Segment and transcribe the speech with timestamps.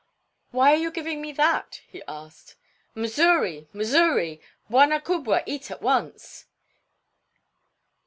[0.49, 2.55] "Why are you giving me that?" he asked.
[2.95, 4.41] "Msuri, msuri!
[4.67, 6.47] Bwana kubwa eat at once."